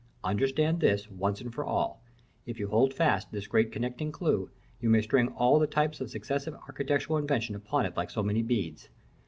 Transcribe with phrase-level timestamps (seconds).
[0.23, 2.01] Understand this, once for all:
[2.47, 6.09] if you hold fast this great connecting clue, you may string all the types of
[6.09, 8.89] successive architectural invention upon it like so many beads.